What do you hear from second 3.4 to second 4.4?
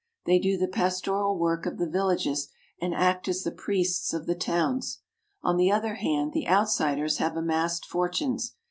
the priests of the